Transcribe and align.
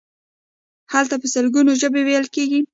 هلته 0.93 1.15
په 1.21 1.27
سلګونو 1.33 1.71
ژبې 1.81 2.01
ویل 2.07 2.25
کیږي. 2.35 2.59